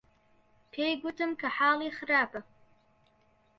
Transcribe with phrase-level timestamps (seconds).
[0.71, 2.41] پێی گوتم کە حاڵی خراپە.